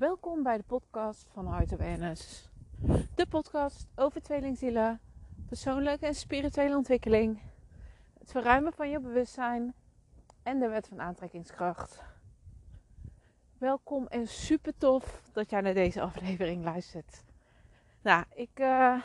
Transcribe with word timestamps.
Welkom 0.00 0.42
bij 0.42 0.56
de 0.56 0.62
podcast 0.62 1.28
van 1.32 1.48
Heart 1.48 1.72
Awareness. 1.72 2.50
De 3.14 3.26
podcast 3.28 3.86
over 3.94 4.22
tweelingzielen, 4.22 5.00
persoonlijke 5.46 6.06
en 6.06 6.14
spirituele 6.14 6.76
ontwikkeling, 6.76 7.40
het 8.18 8.30
verruimen 8.30 8.72
van 8.72 8.90
je 8.90 9.00
bewustzijn 9.00 9.74
en 10.42 10.58
de 10.58 10.68
wet 10.68 10.88
van 10.88 11.00
aantrekkingskracht. 11.00 12.02
Welkom 13.58 14.06
en 14.06 14.28
super 14.28 14.72
tof 14.78 15.22
dat 15.32 15.50
jij 15.50 15.60
naar 15.60 15.74
deze 15.74 16.00
aflevering 16.00 16.64
luistert. 16.64 17.24
Nou, 18.02 18.24
ik, 18.34 18.60
uh, 18.60 19.02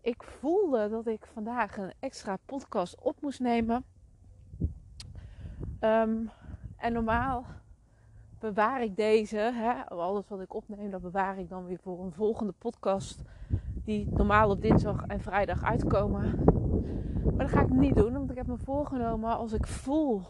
ik 0.00 0.22
voelde 0.22 0.88
dat 0.88 1.06
ik 1.06 1.26
vandaag 1.32 1.76
een 1.76 1.92
extra 1.98 2.36
podcast 2.44 3.00
op 3.00 3.20
moest 3.20 3.40
nemen. 3.40 3.84
Um, 5.80 6.30
en 6.76 6.92
normaal 6.92 7.46
bewaar 8.38 8.82
ik 8.82 8.96
deze, 8.96 9.36
hè, 9.36 9.88
alles 9.88 10.28
wat 10.28 10.40
ik 10.40 10.54
opneem, 10.54 10.90
dat 10.90 11.02
bewaar 11.02 11.38
ik 11.38 11.48
dan 11.48 11.64
weer 11.64 11.78
voor 11.82 12.04
een 12.04 12.12
volgende 12.12 12.52
podcast. 12.58 13.22
Die 13.84 14.08
normaal 14.10 14.50
op 14.50 14.62
dinsdag 14.62 15.06
en 15.06 15.20
vrijdag 15.20 15.62
uitkomen. 15.62 16.44
Maar 17.24 17.46
dat 17.46 17.48
ga 17.48 17.60
ik 17.60 17.70
niet 17.70 17.96
doen, 17.96 18.12
want 18.12 18.30
ik 18.30 18.36
heb 18.36 18.46
me 18.46 18.58
voorgenomen 18.58 19.36
als 19.36 19.52
ik 19.52 19.66
voel 19.66 20.22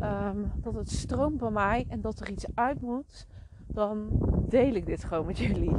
um, 0.00 0.52
dat 0.56 0.74
het 0.74 0.90
stroomt 0.90 1.38
bij 1.38 1.50
mij 1.50 1.86
en 1.88 2.00
dat 2.00 2.20
er 2.20 2.30
iets 2.30 2.46
uit 2.54 2.80
moet, 2.80 3.26
dan 3.66 4.08
deel 4.48 4.74
ik 4.74 4.86
dit 4.86 5.04
gewoon 5.04 5.26
met 5.26 5.38
jullie. 5.38 5.76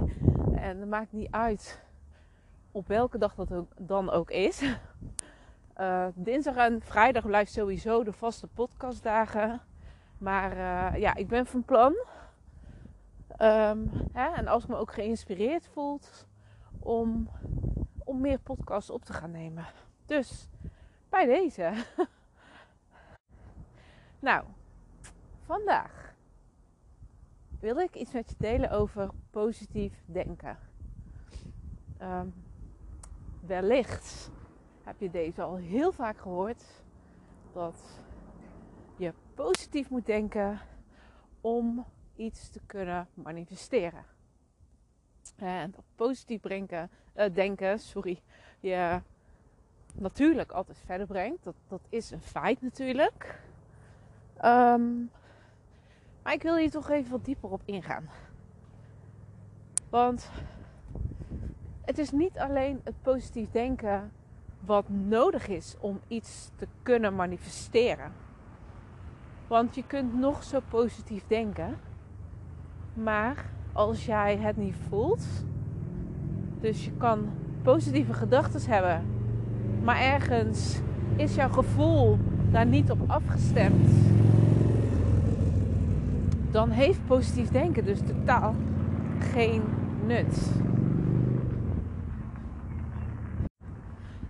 En 0.54 0.80
het 0.80 0.90
maakt 0.90 1.12
niet 1.12 1.32
uit 1.32 1.82
op 2.72 2.88
welke 2.88 3.18
dag 3.18 3.36
dat 3.36 3.66
dan 3.78 4.10
ook 4.10 4.32
is. 4.32 4.78
Uh, 5.78 6.06
dinsdag 6.14 6.56
en 6.56 6.82
vrijdag 6.82 7.26
blijft 7.26 7.52
sowieso 7.52 8.04
de 8.04 8.14
vaste 8.14 8.48
podcastdagen. 8.48 9.62
Maar 10.24 10.52
uh, 10.52 11.00
ja, 11.00 11.16
ik 11.16 11.28
ben 11.28 11.46
van 11.46 11.64
plan. 11.64 11.94
Um, 13.40 13.92
hè, 14.12 14.34
en 14.34 14.48
als 14.48 14.64
ik 14.64 14.70
me 14.70 14.76
ook 14.76 14.94
geïnspireerd 14.94 15.68
voelt 15.68 16.28
om, 16.80 17.30
om 18.04 18.22
meer 18.22 18.40
podcasts 18.40 18.90
op 18.90 19.06
te 19.06 19.14
gaan 19.14 19.32
nemen. 19.32 19.66
Dus 20.06 20.48
bij 21.10 21.26
deze. 21.26 21.74
nou, 24.20 24.46
vandaag 25.46 26.14
wil 27.60 27.78
ik 27.78 27.96
iets 27.96 28.12
met 28.12 28.30
je 28.30 28.36
delen 28.38 28.72
over 28.72 29.10
positief 29.32 30.04
denken. 30.06 30.58
Um, 32.02 32.34
wellicht 33.46 34.32
heb 34.84 35.00
je 35.00 35.10
deze 35.10 35.42
al 35.42 35.56
heel 35.56 35.92
vaak 35.92 36.18
gehoord. 36.18 36.64
Dat 37.54 37.76
positief 39.36 39.90
moet 39.90 40.06
denken 40.06 40.60
om 41.42 41.86
iets 42.16 42.50
te 42.50 42.60
kunnen 42.66 43.08
manifesteren. 43.14 44.06
En 45.36 45.76
positief 45.96 46.42
denken, 46.42 46.90
uh, 47.16 47.26
denken 47.34 47.80
sorry, 47.80 48.22
je 48.60 49.02
natuurlijk 49.94 50.52
altijd 50.52 50.78
verder 50.86 51.08
brengt. 51.08 51.44
Dat, 51.44 51.56
dat 51.68 51.82
is 51.90 52.12
een 52.12 52.22
feit 52.22 52.62
natuurlijk. 52.62 53.42
Um, 54.46 55.12
maar 56.24 56.34
ik 56.34 56.42
wil 56.42 56.56
hier 56.56 56.72
toch 56.72 56.90
even 56.90 57.12
wat 57.12 57.26
dieper 57.26 57.52
op 57.52 57.62
ingaan. 57.66 58.10
Want 59.90 60.30
het 61.86 61.98
is 61.98 62.12
niet 62.12 62.38
alleen 62.38 62.82
het 62.84 63.02
positief 63.02 63.52
denken 63.52 64.12
wat 64.60 64.90
nodig 64.90 65.48
is 65.48 65.76
om 65.80 66.00
iets 66.08 66.50
te 66.56 66.68
kunnen 66.82 67.16
manifesteren. 67.16 68.23
Want 69.48 69.76
je 69.76 69.84
kunt 69.88 70.20
nog 70.20 70.44
zo 70.44 70.60
positief 70.70 71.24
denken, 71.28 71.78
maar 72.94 73.46
als 73.74 74.06
jij 74.06 74.38
het 74.38 74.58
niet 74.58 74.76
voelt, 74.90 75.26
dus 76.60 76.86
je 76.86 76.92
kan 76.92 77.30
positieve 77.62 78.14
gedachten 78.14 78.72
hebben, 78.72 79.06
maar 79.84 80.02
ergens 80.02 80.80
is 81.16 81.36
jouw 81.36 81.50
gevoel 81.50 82.18
daar 82.52 82.66
niet 82.66 82.92
op 82.92 83.00
afgestemd, 83.08 83.90
dan 86.52 86.70
heeft 86.70 87.06
positief 87.06 87.50
denken 87.50 87.86
dus 87.86 88.00
totaal 88.00 88.56
geen 89.20 89.62
nut. 90.06 90.52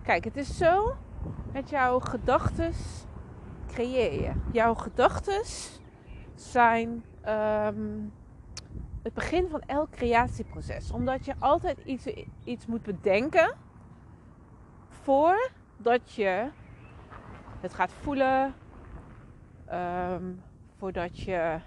Kijk, 0.02 0.24
het 0.24 0.36
is 0.36 0.56
zo 0.56 0.94
met 1.52 1.70
jouw 1.70 1.98
gedachten 1.98 2.72
je. 3.82 4.32
Jouw 4.52 4.74
gedachten 4.74 5.44
zijn 6.34 7.04
um, 7.28 8.12
het 9.02 9.14
begin 9.14 9.48
van 9.48 9.60
elk 9.60 9.90
creatieproces. 9.90 10.90
Omdat 10.90 11.24
je 11.24 11.34
altijd 11.38 11.78
iets, 11.84 12.06
iets 12.44 12.66
moet 12.66 12.82
bedenken 12.82 13.54
voordat 14.88 16.12
je 16.12 16.48
het 17.60 17.74
gaat 17.74 17.92
voelen. 17.92 18.54
Um, 19.72 20.42
voordat 20.76 21.20
je 21.20 21.58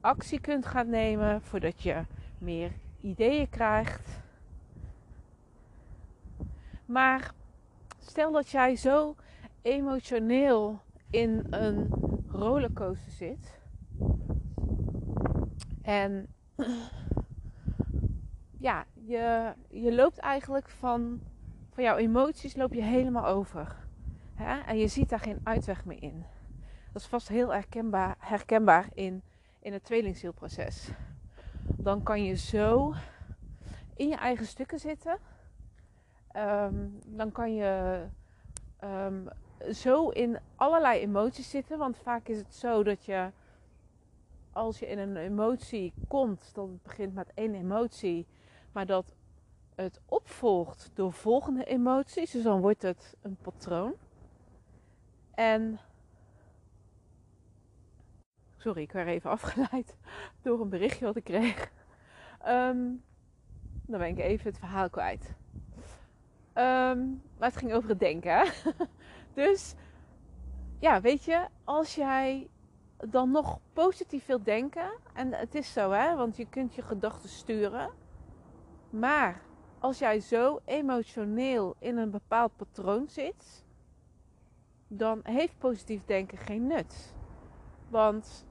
actie 0.00 0.40
kunt 0.40 0.66
gaan 0.66 0.88
nemen. 0.88 1.42
Voordat 1.42 1.82
je 1.82 2.04
meer 2.38 2.72
ideeën 3.00 3.48
krijgt. 3.48 4.22
Maar 6.86 7.32
stel 7.98 8.32
dat 8.32 8.50
jij 8.50 8.76
zo 8.76 9.16
emotioneel 9.62 10.83
in 11.14 11.46
een 11.50 11.88
rollercoaster 12.28 13.12
zit. 13.12 13.58
En 15.82 16.26
ja, 18.66 18.84
je, 18.94 19.52
je 19.70 19.94
loopt 19.94 20.18
eigenlijk 20.18 20.68
van, 20.68 21.20
van 21.70 21.84
jouw 21.84 21.96
emoties 21.96 22.56
loop 22.56 22.72
je 22.72 22.82
helemaal 22.82 23.26
over. 23.26 23.76
Hè? 24.34 24.58
En 24.60 24.78
je 24.78 24.86
ziet 24.86 25.08
daar 25.08 25.20
geen 25.20 25.40
uitweg 25.42 25.84
meer 25.84 26.02
in. 26.02 26.24
Dat 26.92 27.02
is 27.02 27.08
vast 27.08 27.28
heel 27.28 27.52
herkenbaar, 27.52 28.16
herkenbaar 28.18 28.88
in, 28.94 29.22
in 29.60 29.72
het 29.72 29.84
tweelingzielproces. 29.84 30.90
Dan 31.62 32.02
kan 32.02 32.24
je 32.24 32.36
zo 32.36 32.94
in 33.96 34.08
je 34.08 34.16
eigen 34.16 34.46
stukken 34.46 34.78
zitten. 34.78 35.18
Um, 36.36 36.98
dan 37.06 37.32
kan 37.32 37.54
je 37.54 38.02
um, 38.84 39.28
zo 39.72 40.08
in 40.08 40.38
allerlei 40.56 41.00
emoties 41.00 41.50
zitten. 41.50 41.78
Want 41.78 41.96
vaak 41.96 42.28
is 42.28 42.36
het 42.36 42.54
zo 42.54 42.82
dat 42.82 43.04
je, 43.04 43.30
als 44.52 44.78
je 44.78 44.86
in 44.86 44.98
een 44.98 45.16
emotie 45.16 45.92
komt, 46.08 46.50
dat 46.54 46.68
het 46.68 46.82
begint 46.82 47.14
met 47.14 47.30
één 47.34 47.54
emotie, 47.54 48.26
maar 48.72 48.86
dat 48.86 49.14
het 49.74 50.00
opvolgt 50.06 50.90
door 50.94 51.12
volgende 51.12 51.64
emoties. 51.64 52.30
Dus 52.30 52.42
dan 52.42 52.60
wordt 52.60 52.82
het 52.82 53.16
een 53.22 53.36
patroon. 53.42 53.94
En. 55.34 55.78
Sorry, 58.56 58.82
ik 58.82 58.92
werd 58.92 59.08
even 59.08 59.30
afgeleid 59.40 59.96
door 60.42 60.60
een 60.60 60.68
berichtje 60.68 61.04
wat 61.04 61.16
ik 61.16 61.24
kreeg. 61.24 61.72
Um, 62.46 63.02
dan 63.86 63.98
ben 63.98 64.08
ik 64.08 64.18
even 64.18 64.46
het 64.46 64.58
verhaal 64.58 64.90
kwijt. 64.90 65.34
Um, 66.54 67.22
maar 67.38 67.48
het 67.48 67.56
ging 67.56 67.72
over 67.72 67.88
het 67.88 67.98
denken. 67.98 68.44
Dus 69.34 69.74
ja, 70.78 71.00
weet 71.00 71.24
je, 71.24 71.46
als 71.64 71.94
jij 71.94 72.48
dan 72.96 73.30
nog 73.30 73.58
positief 73.72 74.26
wilt 74.26 74.44
denken, 74.44 74.90
en 75.12 75.32
het 75.32 75.54
is 75.54 75.72
zo 75.72 75.90
hè, 75.90 76.16
want 76.16 76.36
je 76.36 76.48
kunt 76.48 76.74
je 76.74 76.82
gedachten 76.82 77.28
sturen, 77.28 77.90
maar 78.90 79.42
als 79.78 79.98
jij 79.98 80.20
zo 80.20 80.60
emotioneel 80.64 81.74
in 81.78 81.96
een 81.96 82.10
bepaald 82.10 82.56
patroon 82.56 83.08
zit, 83.08 83.64
dan 84.88 85.20
heeft 85.22 85.58
positief 85.58 86.04
denken 86.04 86.38
geen 86.38 86.66
nut. 86.66 87.14
Want 87.88 88.46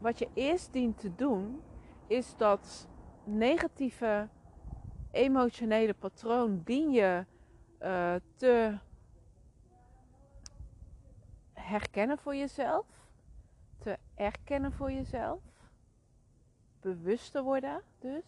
wat 0.00 0.18
je 0.18 0.28
eerst 0.34 0.72
dient 0.72 0.98
te 0.98 1.14
doen, 1.14 1.62
is 2.06 2.36
dat 2.36 2.88
negatieve 3.24 4.28
emotionele 5.10 5.94
patroon 5.94 6.60
dien 6.64 6.90
je 6.90 7.24
uh, 7.82 8.14
te 8.36 8.78
herkennen 11.68 12.18
voor 12.18 12.36
jezelf, 12.36 12.86
te 13.78 13.98
erkennen 14.14 14.72
voor 14.72 14.92
jezelf, 14.92 15.40
bewuster 16.80 17.42
worden 17.42 17.82
dus. 17.98 18.24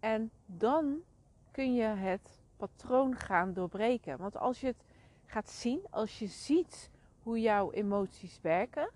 En 0.00 0.30
dan 0.46 1.02
kun 1.50 1.74
je 1.74 1.84
het 1.84 2.40
patroon 2.56 3.16
gaan 3.16 3.52
doorbreken. 3.52 4.18
Want 4.18 4.36
als 4.36 4.60
je 4.60 4.66
het 4.66 4.84
gaat 5.26 5.50
zien, 5.50 5.80
als 5.90 6.18
je 6.18 6.26
ziet 6.26 6.90
hoe 7.22 7.40
jouw 7.40 7.72
emoties 7.72 8.40
werken, 8.40 8.90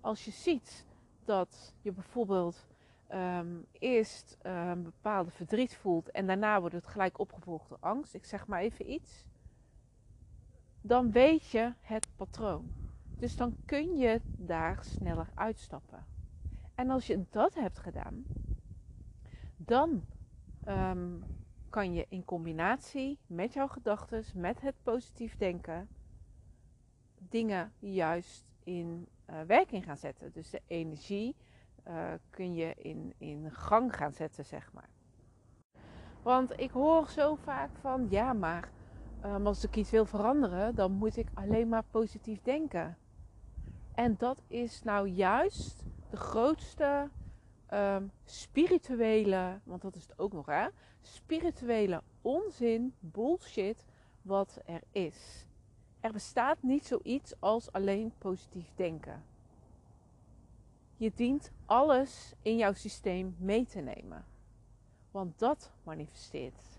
als 0.00 0.24
je 0.24 0.30
ziet 0.30 0.84
dat 1.24 1.74
je 1.82 1.92
bijvoorbeeld 1.92 2.66
um, 3.12 3.66
eerst 3.72 4.36
een 4.42 4.52
ehm, 4.52 4.82
bepaalde 4.82 5.30
verdriet 5.30 5.76
voelt 5.76 6.10
en 6.10 6.26
daarna 6.26 6.60
wordt 6.60 6.74
het 6.74 6.86
gelijk 6.86 7.18
opgevolgd 7.18 7.68
door 7.68 7.78
angst, 7.80 8.14
ik 8.14 8.24
zeg 8.24 8.46
maar 8.46 8.60
even 8.60 8.90
iets 8.90 9.24
dan 10.86 11.12
weet 11.12 11.46
je 11.46 11.72
het 11.80 12.06
patroon. 12.16 12.70
Dus 13.18 13.36
dan 13.36 13.56
kun 13.64 13.96
je 13.96 14.20
daar 14.36 14.84
sneller 14.84 15.28
uitstappen. 15.34 16.06
En 16.74 16.90
als 16.90 17.06
je 17.06 17.24
dat 17.30 17.54
hebt 17.54 17.78
gedaan, 17.78 18.24
dan 19.56 20.04
ehm, 20.64 21.20
kan 21.70 21.94
je 21.94 22.06
in 22.08 22.24
combinatie 22.24 23.18
met 23.26 23.52
jouw 23.52 23.68
gedachten, 23.68 24.24
met 24.34 24.60
het 24.60 24.74
positief 24.82 25.36
denken, 25.36 25.88
dingen 27.18 27.72
juist 27.78 28.44
in 28.64 29.08
uh, 29.30 29.40
werking 29.40 29.84
gaan 29.84 29.96
zetten. 29.96 30.32
Dus 30.32 30.50
de 30.50 30.62
energie 30.66 31.36
uh, 31.88 32.12
kun 32.30 32.54
je 32.54 32.74
in, 32.74 33.14
in 33.18 33.50
gang 33.50 33.96
gaan 33.96 34.12
zetten, 34.12 34.44
zeg 34.44 34.72
maar. 34.72 34.88
Want 36.22 36.60
ik 36.60 36.70
hoor 36.70 37.08
zo 37.08 37.34
vaak 37.34 37.70
van, 37.80 38.06
ja, 38.10 38.32
maar 38.32 38.70
um, 39.24 39.46
als 39.46 39.64
ik 39.64 39.76
iets 39.76 39.90
wil 39.90 40.06
veranderen, 40.06 40.74
dan 40.74 40.92
moet 40.92 41.16
ik 41.16 41.28
alleen 41.34 41.68
maar 41.68 41.84
positief 41.90 42.42
denken. 42.42 42.96
En 43.94 44.14
dat 44.18 44.42
is 44.46 44.82
nou 44.82 45.08
juist 45.08 45.84
de 46.10 46.16
grootste 46.16 47.08
um, 47.72 48.10
spirituele, 48.24 49.60
want 49.64 49.82
dat 49.82 49.96
is 49.96 50.02
het 50.02 50.18
ook 50.18 50.32
nog 50.32 50.46
hè, 50.46 50.66
spirituele 51.00 52.02
onzin, 52.22 52.94
bullshit 53.00 53.84
wat 54.22 54.58
er 54.64 54.82
is. 54.90 55.46
Er 56.00 56.12
bestaat 56.12 56.62
niet 56.62 56.86
zoiets 56.86 57.34
als 57.40 57.72
alleen 57.72 58.12
positief 58.18 58.72
denken. 58.74 59.24
Je 60.96 61.12
dient 61.14 61.50
alles 61.66 62.32
in 62.42 62.56
jouw 62.56 62.72
systeem 62.72 63.36
mee 63.38 63.66
te 63.66 63.80
nemen. 63.80 64.24
Want 65.10 65.38
dat 65.38 65.72
manifesteert. 65.82 66.75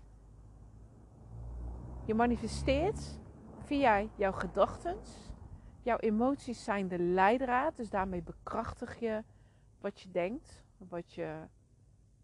Je 2.08 2.14
manifesteert 2.14 3.18
via 3.64 4.06
jouw 4.16 4.32
gedachten. 4.32 4.96
Jouw 5.82 5.96
emoties 5.96 6.64
zijn 6.64 6.88
de 6.88 6.98
leidraad, 6.98 7.76
dus 7.76 7.90
daarmee 7.90 8.22
bekrachtig 8.22 9.00
je 9.00 9.24
wat 9.80 10.00
je 10.00 10.10
denkt, 10.10 10.64
wat 10.76 11.12
je, 11.12 11.46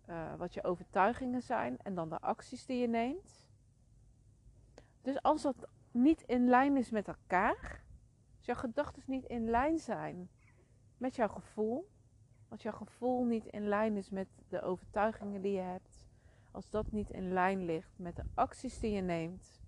uh, 0.08 0.34
wat 0.34 0.54
je 0.54 0.64
overtuigingen 0.64 1.42
zijn 1.42 1.78
en 1.78 1.94
dan 1.94 2.08
de 2.08 2.20
acties 2.20 2.66
die 2.66 2.80
je 2.80 2.88
neemt. 2.88 3.46
Dus 5.02 5.22
als 5.22 5.42
dat 5.42 5.68
niet 5.90 6.22
in 6.22 6.48
lijn 6.48 6.76
is 6.76 6.90
met 6.90 7.08
elkaar, 7.08 7.84
als 8.36 8.46
jouw 8.46 8.56
gedachten 8.56 9.02
niet 9.06 9.24
in 9.24 9.50
lijn 9.50 9.78
zijn 9.78 10.30
met 10.96 11.16
jouw 11.16 11.28
gevoel, 11.28 11.90
als 12.48 12.62
jouw 12.62 12.72
gevoel 12.72 13.24
niet 13.24 13.46
in 13.46 13.68
lijn 13.68 13.96
is 13.96 14.10
met 14.10 14.28
de 14.48 14.62
overtuigingen 14.62 15.42
die 15.42 15.52
je 15.52 15.60
hebt, 15.60 16.06
als 16.50 16.70
dat 16.70 16.92
niet 16.92 17.10
in 17.10 17.32
lijn 17.32 17.64
ligt 17.64 17.98
met 17.98 18.16
de 18.16 18.24
acties 18.34 18.80
die 18.80 18.92
je 18.92 19.00
neemt, 19.00 19.62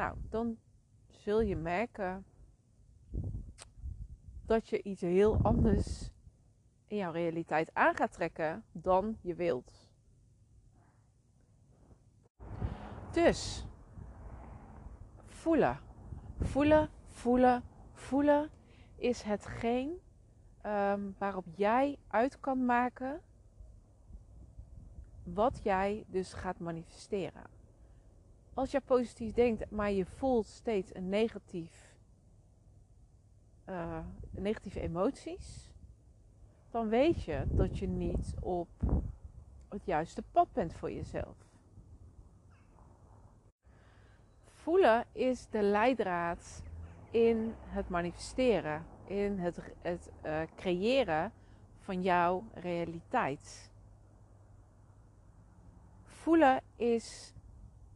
nou, 0.00 0.16
dan 0.28 0.58
zul 1.08 1.40
je 1.40 1.56
merken 1.56 2.24
dat 4.46 4.68
je 4.68 4.82
iets 4.82 5.00
heel 5.00 5.38
anders 5.42 6.10
in 6.86 6.96
jouw 6.96 7.12
realiteit 7.12 7.74
aan 7.74 7.94
gaat 7.94 8.12
trekken 8.12 8.64
dan 8.72 9.16
je 9.20 9.34
wilt. 9.34 9.88
Dus 13.10 13.66
voelen. 15.26 15.78
Voelen, 16.40 16.90
voelen, 17.08 17.62
voelen 17.92 18.50
is 18.96 19.22
hetgeen 19.22 20.00
um, 20.66 21.14
waarop 21.18 21.44
jij 21.54 21.98
uit 22.08 22.40
kan 22.40 22.64
maken 22.64 23.20
wat 25.22 25.62
jij 25.62 26.04
dus 26.06 26.32
gaat 26.32 26.58
manifesteren. 26.58 27.59
Als 28.54 28.70
je 28.70 28.80
positief 28.80 29.32
denkt, 29.32 29.70
maar 29.70 29.90
je 29.90 30.06
voelt 30.06 30.46
steeds 30.46 30.94
een 30.94 31.08
negatief, 31.08 31.96
uh, 33.68 33.98
negatieve 34.30 34.80
emoties, 34.80 35.70
dan 36.70 36.88
weet 36.88 37.22
je 37.22 37.44
dat 37.48 37.78
je 37.78 37.86
niet 37.86 38.34
op 38.40 38.68
het 39.68 39.84
juiste 39.84 40.22
pad 40.32 40.52
bent 40.52 40.74
voor 40.74 40.92
jezelf. 40.92 41.36
Voelen 44.52 45.04
is 45.12 45.46
de 45.50 45.62
leidraad 45.62 46.62
in 47.10 47.54
het 47.66 47.88
manifesteren, 47.88 48.86
in 49.04 49.38
het, 49.38 49.60
het 49.80 50.10
uh, 50.24 50.40
creëren 50.56 51.32
van 51.78 52.02
jouw 52.02 52.44
realiteit. 52.54 53.70
Voelen 56.04 56.62
is 56.76 57.32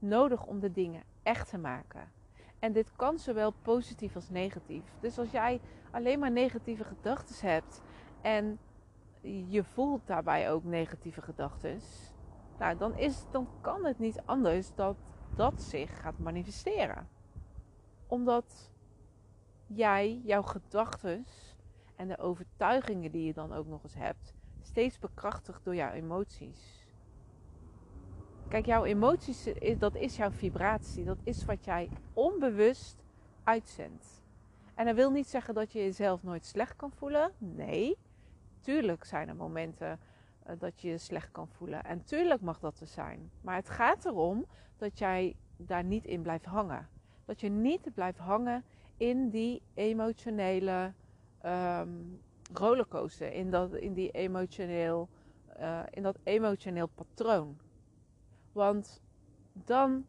nodig 0.04 0.46
om 0.46 0.60
de 0.60 0.72
dingen 0.72 1.02
echt 1.22 1.48
te 1.48 1.58
maken. 1.58 2.12
En 2.58 2.72
dit 2.72 2.96
kan 2.96 3.18
zowel 3.18 3.50
positief 3.62 4.14
als 4.14 4.30
negatief. 4.30 4.84
Dus 5.00 5.18
als 5.18 5.30
jij 5.30 5.60
alleen 5.90 6.18
maar 6.18 6.30
negatieve 6.30 6.84
gedachten 6.84 7.48
hebt 7.48 7.80
en 8.20 8.58
je 9.48 9.64
voelt 9.64 10.06
daarbij 10.06 10.50
ook 10.50 10.64
negatieve 10.64 11.22
gedachten, 11.22 11.80
nou, 12.58 12.76
dan, 12.76 12.96
is, 12.96 13.24
dan 13.30 13.48
kan 13.60 13.84
het 13.84 13.98
niet 13.98 14.20
anders 14.24 14.74
dat 14.74 14.96
dat 15.34 15.62
zich 15.62 16.00
gaat 16.00 16.18
manifesteren. 16.18 17.08
Omdat 18.06 18.70
jij 19.66 20.20
jouw 20.24 20.42
gedachten 20.42 21.24
en 21.96 22.08
de 22.08 22.18
overtuigingen 22.18 23.10
die 23.10 23.24
je 23.24 23.32
dan 23.32 23.52
ook 23.52 23.66
nog 23.66 23.82
eens 23.82 23.94
hebt, 23.94 24.34
steeds 24.62 24.98
bekrachtigt 24.98 25.64
door 25.64 25.74
jouw 25.74 25.92
emoties. 25.92 26.83
Kijk, 28.48 28.66
jouw 28.66 28.84
emoties, 28.84 29.48
dat 29.78 29.96
is 29.96 30.16
jouw 30.16 30.30
vibratie. 30.30 31.04
Dat 31.04 31.20
is 31.22 31.44
wat 31.44 31.64
jij 31.64 31.90
onbewust 32.12 33.04
uitzendt. 33.42 34.22
En 34.74 34.86
dat 34.86 34.94
wil 34.94 35.10
niet 35.10 35.28
zeggen 35.28 35.54
dat 35.54 35.72
je 35.72 35.78
jezelf 35.78 36.22
nooit 36.22 36.44
slecht 36.44 36.76
kan 36.76 36.92
voelen. 36.92 37.32
Nee, 37.38 37.98
tuurlijk 38.60 39.04
zijn 39.04 39.28
er 39.28 39.36
momenten 39.36 40.00
uh, 40.46 40.52
dat 40.58 40.80
je 40.80 40.88
je 40.88 40.98
slecht 40.98 41.30
kan 41.30 41.48
voelen. 41.48 41.82
En 41.84 42.04
tuurlijk 42.04 42.40
mag 42.40 42.58
dat 42.58 42.80
er 42.80 42.86
zijn. 42.86 43.30
Maar 43.40 43.56
het 43.56 43.68
gaat 43.68 44.04
erom 44.04 44.46
dat 44.76 44.98
jij 44.98 45.36
daar 45.56 45.84
niet 45.84 46.04
in 46.04 46.22
blijft 46.22 46.44
hangen. 46.44 46.88
Dat 47.24 47.40
je 47.40 47.48
niet 47.48 47.94
blijft 47.94 48.18
hangen 48.18 48.64
in 48.96 49.30
die 49.30 49.62
emotionele 49.74 50.92
um, 51.46 52.22
rollercoaster. 52.52 53.32
In 53.32 53.50
dat, 53.50 53.74
in 53.74 53.92
die 53.92 54.10
emotioneel, 54.10 55.08
uh, 55.60 55.80
in 55.90 56.02
dat 56.02 56.18
emotioneel 56.22 56.86
patroon. 56.86 57.58
Want 58.54 59.02
dan 59.52 60.04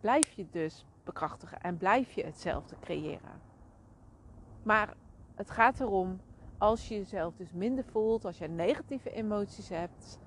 blijf 0.00 0.32
je 0.32 0.46
dus 0.50 0.84
bekrachtigen 1.04 1.60
en 1.60 1.76
blijf 1.76 2.12
je 2.12 2.24
hetzelfde 2.24 2.76
creëren. 2.80 3.40
Maar 4.62 4.94
het 5.34 5.50
gaat 5.50 5.80
erom, 5.80 6.20
als 6.58 6.88
je 6.88 6.94
jezelf 6.94 7.34
dus 7.36 7.52
minder 7.52 7.84
voelt, 7.84 8.24
als 8.24 8.38
je 8.38 8.48
negatieve 8.48 9.10
emoties 9.10 9.68
hebt, 9.68 10.18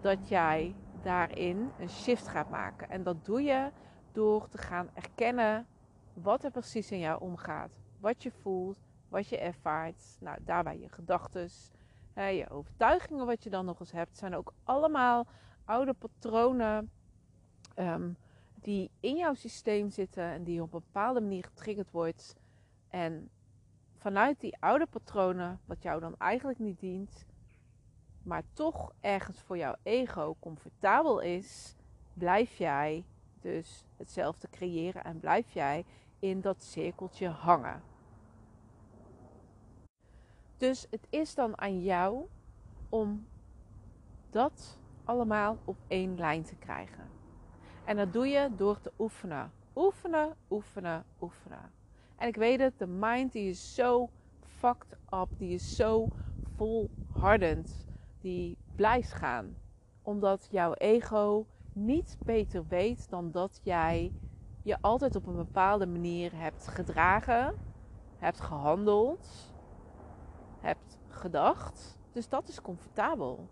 dat 0.00 0.28
jij 0.28 0.74
daarin 1.02 1.70
een 1.80 1.88
shift 1.88 2.28
gaat 2.28 2.50
maken. 2.50 2.88
En 2.88 3.02
dat 3.02 3.24
doe 3.24 3.42
je 3.42 3.70
door 4.12 4.48
te 4.48 4.58
gaan 4.58 4.90
erkennen 4.94 5.66
wat 6.12 6.44
er 6.44 6.50
precies 6.50 6.90
in 6.90 6.98
jou 6.98 7.20
omgaat. 7.20 7.78
Wat 8.00 8.22
je 8.22 8.30
voelt, 8.30 8.78
wat 9.08 9.28
je 9.28 9.38
ervaart. 9.38 10.16
Nou, 10.20 10.38
daarbij 10.44 10.78
je 10.78 10.88
gedachten, 10.88 11.48
je 12.14 12.46
overtuigingen 12.50 13.26
wat 13.26 13.42
je 13.42 13.50
dan 13.50 13.64
nog 13.64 13.80
eens 13.80 13.92
hebt, 13.92 14.16
zijn 14.16 14.34
ook 14.34 14.52
allemaal 14.64 15.26
oude 15.64 15.92
patronen 15.92 16.90
ehm, 17.74 18.12
die 18.54 18.90
in 19.00 19.16
jouw 19.16 19.34
systeem 19.34 19.90
zitten 19.90 20.24
en 20.24 20.44
die 20.44 20.62
op 20.62 20.72
een 20.72 20.80
bepaalde 20.80 21.20
manier 21.20 21.44
getriggerd 21.44 21.90
wordt. 21.90 22.36
En 22.88 23.30
vanuit 23.98 24.40
die 24.40 24.56
oude 24.60 24.86
patronen, 24.86 25.60
wat 25.64 25.82
jou 25.82 26.00
dan 26.00 26.14
eigenlijk 26.18 26.58
niet 26.58 26.80
dient, 26.80 27.26
maar 28.22 28.42
toch 28.52 28.92
ergens 29.00 29.40
voor 29.40 29.56
jouw 29.56 29.74
ego 29.82 30.36
comfortabel 30.40 31.20
is, 31.20 31.74
blijf 32.14 32.56
jij 32.56 33.04
dus 33.40 33.84
hetzelfde 33.96 34.48
creëren 34.50 35.04
en 35.04 35.20
blijf 35.20 35.52
jij 35.52 35.84
in 36.18 36.40
dat 36.40 36.62
cirkeltje 36.62 37.28
hangen. 37.28 37.82
Dus 40.56 40.86
het 40.90 41.06
is 41.10 41.34
dan 41.34 41.60
aan 41.60 41.82
jou 41.82 42.26
om 42.88 43.26
dat 44.30 44.78
allemaal 45.04 45.58
op 45.64 45.76
één 45.88 46.18
lijn 46.18 46.42
te 46.42 46.54
krijgen. 46.54 47.10
En 47.84 47.96
dat 47.96 48.12
doe 48.12 48.26
je 48.26 48.50
door 48.56 48.80
te 48.80 48.92
oefenen. 48.98 49.52
Oefenen, 49.74 50.36
oefenen, 50.50 51.04
oefenen. 51.20 51.70
En 52.16 52.28
ik 52.28 52.36
weet 52.36 52.60
het, 52.60 52.78
de 52.78 52.86
mind 52.86 53.32
die 53.32 53.48
is 53.48 53.74
zo 53.74 54.10
fucked 54.40 54.96
up, 55.10 55.28
die 55.38 55.54
is 55.54 55.76
zo 55.76 56.08
volhardend, 56.56 57.86
die 58.20 58.56
blijft 58.76 59.12
gaan. 59.12 59.56
Omdat 60.02 60.48
jouw 60.50 60.72
ego 60.72 61.46
niet 61.72 62.16
beter 62.24 62.66
weet 62.68 63.10
dan 63.10 63.30
dat 63.30 63.60
jij 63.62 64.12
je 64.62 64.78
altijd 64.80 65.16
op 65.16 65.26
een 65.26 65.36
bepaalde 65.36 65.86
manier 65.86 66.36
hebt 66.36 66.68
gedragen, 66.68 67.54
hebt 68.18 68.40
gehandeld, 68.40 69.52
hebt 70.60 70.98
gedacht. 71.08 71.98
Dus 72.12 72.28
dat 72.28 72.48
is 72.48 72.60
comfortabel. 72.60 73.48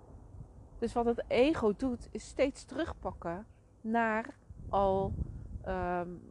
Dus 0.82 0.92
wat 0.92 1.06
het 1.06 1.24
ego 1.28 1.72
doet, 1.76 2.08
is 2.10 2.24
steeds 2.24 2.64
terugpakken 2.64 3.46
naar 3.80 4.34
al 4.68 5.12
um, 5.66 6.30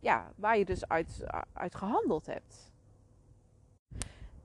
ja, 0.00 0.32
waar 0.36 0.58
je 0.58 0.64
dus 0.64 0.88
uit, 0.88 1.24
uit 1.52 1.74
gehandeld 1.74 2.26
hebt. 2.26 2.72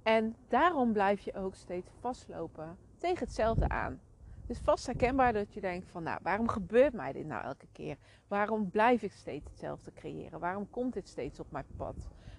En 0.04 0.36
daarom 0.48 0.94
blijf 0.94 1.22
je 1.22 1.34
ook 1.34 1.56
steeds 1.56 1.90
vastlopen 2.00 2.78
tegen 2.98 3.26
hetzelfde 3.26 3.70
aan. 3.70 4.00
Dus 4.46 4.60
vast 4.60 4.86
herkenbaar 4.86 5.34
dat 5.34 5.54
je 5.54 5.62
denkt 5.62 5.88
van, 5.90 6.04
nou, 6.04 6.20
waarom 6.24 6.48
gebeurt 6.48 6.94
mij 6.94 7.12
dit 7.12 7.26
nou 7.26 7.44
elke 7.44 7.68
keer? 7.72 7.98
Waarom 8.28 8.70
blijf 8.70 9.02
ik 9.02 9.12
steeds 9.12 9.50
hetzelfde 9.50 9.94
creëren? 9.94 10.40
Waarom 10.40 10.70
komt 10.70 10.94
dit 10.94 11.08
steeds 11.08 11.40
op 11.40 11.52
mijn 11.52 11.68
pad? 11.78 11.96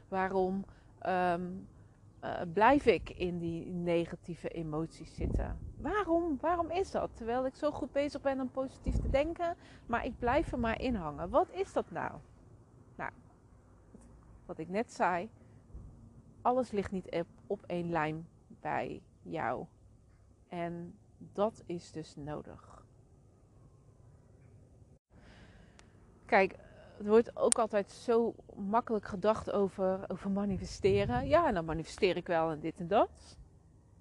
Waarom 0.09 0.65
ehm, 0.99 1.51
eh, 2.21 2.41
blijf 2.53 2.87
ik 2.87 3.11
in 3.11 3.39
die 3.39 3.73
negatieve 3.73 4.49
emoties 4.49 5.15
zitten? 5.15 5.70
Waarom? 5.81 6.39
Waarom 6.41 6.71
is 6.71 6.91
dat? 6.91 7.11
Terwijl 7.15 7.47
ik 7.47 7.55
zo 7.55 7.71
goed 7.71 7.93
bezig 7.93 8.21
ben 8.21 8.41
om 8.41 8.51
positief 8.51 8.97
te 8.97 9.11
denken, 9.11 9.57
maar 9.87 10.05
ik 10.05 10.19
blijf 10.19 10.53
er 10.53 10.59
maar 10.59 10.81
in 10.81 10.95
hangen. 10.95 11.31
Wat 11.31 11.51
is 11.51 11.73
dat 11.73 11.91
nou? 11.91 12.13
Nou, 12.95 13.11
wat 14.47 14.59
ik 14.59 14.69
net 14.69 14.93
zei, 14.93 15.31
alles 16.43 16.71
ligt 16.71 16.91
niet 16.91 17.25
op, 17.47 17.63
één 17.67 17.91
lijn 17.91 18.29
bij 18.61 19.03
jou. 19.23 19.67
En 20.49 20.99
dat 21.19 21.63
is 21.67 21.93
dus 21.93 22.17
nodig. 22.17 22.85
Kijk, 26.25 26.53
er 26.99 27.07
wordt 27.07 27.37
ook 27.37 27.59
altijd 27.59 27.91
zo 27.91 28.35
makkelijk 28.55 29.05
gedacht 29.05 29.53
over, 29.53 30.05
over 30.09 30.31
manifesteren. 30.31 31.29
Ja, 31.29 31.53
dan 31.53 31.65
manifesteer 31.65 32.17
ik 32.17 32.27
wel 32.27 32.51
en 32.51 32.61
dit 32.61 32.81
en 32.81 32.89
dat. 32.89 33.39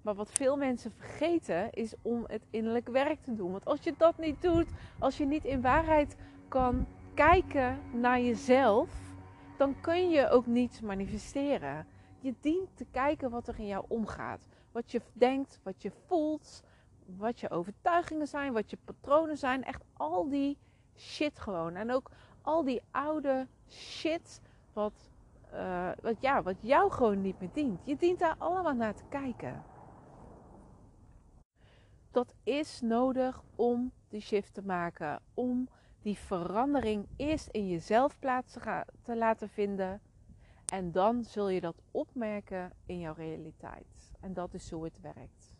Maar 0.02 0.14
wat 0.14 0.30
veel 0.32 0.56
mensen 0.56 0.92
vergeten 0.92 1.72
is 1.72 1.94
om 2.02 2.24
het 2.26 2.42
innerlijk 2.50 2.88
werk 2.88 3.22
te 3.22 3.34
doen. 3.34 3.50
Want 3.50 3.64
als 3.64 3.80
je 3.82 3.94
dat 3.96 4.18
niet 4.18 4.42
doet, 4.42 4.68
als 4.98 5.16
je 5.16 5.24
niet 5.24 5.44
in 5.44 5.60
waarheid 5.60 6.16
kan 6.48 6.86
kijken 7.14 7.78
naar 7.92 8.20
jezelf, 8.20 8.90
dan 9.56 9.80
kun 9.80 10.10
je 10.10 10.28
ook 10.28 10.46
niet 10.46 10.82
manifesteren. 10.82 11.86
Je 12.20 12.34
dient 12.40 12.76
te 12.76 12.86
kijken 12.90 13.30
wat 13.30 13.48
er 13.48 13.58
in 13.58 13.66
jou 13.66 13.84
omgaat. 13.88 14.48
Wat 14.72 14.90
je 14.90 15.00
denkt, 15.12 15.60
wat 15.62 15.82
je 15.82 15.92
voelt, 16.06 16.62
wat 17.16 17.40
je 17.40 17.50
overtuigingen 17.50 18.26
zijn, 18.26 18.52
wat 18.52 18.70
je 18.70 18.78
patronen 18.84 19.38
zijn. 19.38 19.64
Echt 19.64 19.84
al 19.96 20.28
die 20.28 20.58
shit 20.96 21.38
gewoon. 21.38 21.74
En 21.74 21.92
ook 21.92 22.10
al 22.42 22.64
die 22.64 22.82
oude 22.90 23.46
shit 23.68 24.40
wat, 24.72 25.10
uh, 25.52 25.88
wat, 26.02 26.20
ja, 26.20 26.42
wat 26.42 26.56
jou 26.60 26.90
gewoon 26.90 27.20
niet 27.20 27.40
meer 27.40 27.50
dient. 27.52 27.80
Je 27.84 27.96
dient 27.96 28.18
daar 28.18 28.34
allemaal 28.38 28.74
naar 28.74 28.94
te 28.94 29.04
kijken. 29.08 29.62
Dat 32.10 32.34
is 32.42 32.80
nodig 32.80 33.42
om 33.56 33.92
die 34.08 34.20
shift 34.20 34.54
te 34.54 34.62
maken. 34.62 35.20
Om 35.34 35.68
die 36.02 36.18
verandering 36.18 37.06
eerst 37.16 37.48
in 37.48 37.68
jezelf 37.68 38.18
plaats 38.18 38.52
te, 38.52 38.84
te 39.02 39.16
laten 39.16 39.48
vinden. 39.48 40.00
En 40.72 40.92
dan 40.92 41.24
zul 41.24 41.48
je 41.48 41.60
dat 41.60 41.82
opmerken 41.90 42.72
in 42.86 42.98
jouw 42.98 43.14
realiteit. 43.14 44.12
En 44.20 44.32
dat 44.32 44.54
is 44.54 44.70
hoe 44.70 44.84
het 44.84 45.00
werkt. 45.00 45.54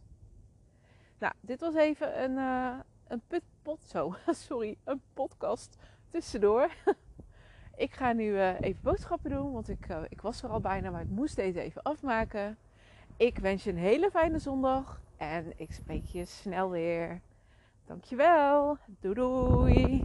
Nou, 1.19 1.33
dit 1.41 1.61
was 1.61 1.75
even 1.75 2.23
een, 2.23 2.37
uh, 2.37 2.79
een 3.07 3.23
putpot, 3.27 3.83
zo, 3.83 4.15
sorry, 4.47 4.77
een 4.85 5.01
podcast 5.15 5.77
tussendoor. 6.09 6.71
ik 7.77 7.93
ga 7.93 8.13
nu 8.13 8.25
uh, 8.25 8.61
even 8.61 8.83
boodschappen 8.83 9.31
doen, 9.31 9.53
want 9.53 9.69
ik, 9.69 9.89
uh, 9.89 10.03
ik 10.09 10.21
was 10.21 10.43
er 10.43 10.51
al 10.51 10.61
bijna, 10.61 10.91
maar 10.91 11.03
ik 11.03 11.09
moest 11.09 11.37
deze 11.37 11.61
even 11.61 11.83
afmaken. 11.83 12.59
Ik 13.17 13.39
wens 13.39 13.65
je 13.65 13.71
een 13.71 13.77
hele 13.77 14.11
fijne 14.11 14.39
zondag 14.39 15.01
en 15.21 15.53
ik 15.57 15.73
spreek 15.73 16.05
je 16.05 16.25
snel 16.25 16.71
weer. 16.71 17.21
Dankjewel. 17.87 18.79
Doei 19.01 19.15
doei. 19.15 20.03